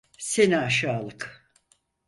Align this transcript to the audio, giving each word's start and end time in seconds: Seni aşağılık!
Seni 0.17 0.57
aşağılık! 0.57 1.51